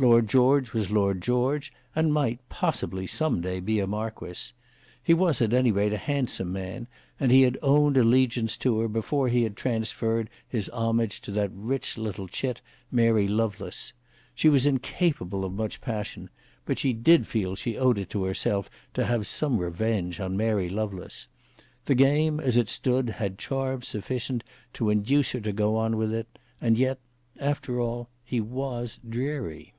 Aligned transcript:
Lord 0.00 0.28
George 0.28 0.72
was 0.72 0.92
Lord 0.92 1.20
George, 1.20 1.72
and 1.92 2.12
might, 2.14 2.38
possibly, 2.48 3.04
some 3.08 3.40
day 3.40 3.58
be 3.58 3.80
a 3.80 3.86
marquis. 3.88 4.52
He 5.02 5.12
was 5.12 5.42
at 5.42 5.52
any 5.52 5.72
rate 5.72 5.92
a 5.92 5.96
handsome 5.96 6.52
man, 6.52 6.86
and 7.18 7.32
he 7.32 7.42
had 7.42 7.58
owned 7.62 7.96
allegiance 7.96 8.56
to 8.58 8.78
her 8.78 8.86
before 8.86 9.28
he 9.28 9.42
had 9.42 9.56
transferred 9.56 10.30
his 10.48 10.68
homage 10.68 11.20
to 11.22 11.32
that 11.32 11.50
rich 11.52 11.98
little 11.98 12.28
chit 12.28 12.60
Mary 12.92 13.26
Lovelace. 13.26 13.92
She 14.36 14.48
was 14.48 14.68
incapable 14.68 15.44
of 15.44 15.52
much 15.52 15.80
passion, 15.80 16.30
but 16.64 16.78
she 16.78 16.92
did 16.92 17.26
feel 17.26 17.50
that 17.54 17.58
she 17.58 17.76
owed 17.76 17.98
it 17.98 18.08
to 18.10 18.22
herself 18.22 18.70
to 18.94 19.04
have 19.04 19.26
some 19.26 19.58
revenge 19.58 20.20
on 20.20 20.36
Mary 20.36 20.68
Lovelace. 20.68 21.26
The 21.86 21.96
game 21.96 22.38
as 22.38 22.56
it 22.56 22.68
stood 22.68 23.10
had 23.10 23.36
charms 23.36 23.88
sufficient 23.88 24.44
to 24.74 24.90
induce 24.90 25.32
her 25.32 25.40
to 25.40 25.52
go 25.52 25.74
on 25.76 25.96
with 25.96 26.14
it; 26.14 26.38
and 26.60 26.78
yet, 26.78 27.00
after 27.40 27.80
all, 27.80 28.08
he 28.24 28.40
was 28.40 29.00
dreary. 29.08 29.74